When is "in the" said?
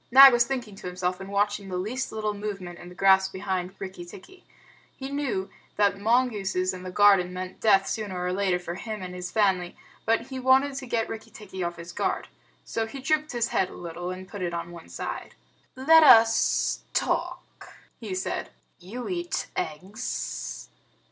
2.79-2.95, 6.73-6.89